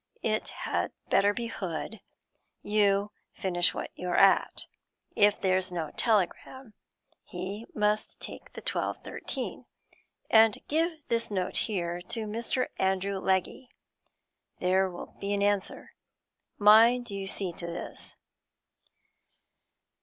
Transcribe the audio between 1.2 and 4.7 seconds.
be Hood; you finish what you're at.